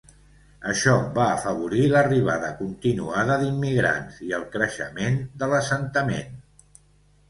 [0.69, 6.39] Això va afavorir l'arribada continuada d'immigrants i el creixement de l'assentament.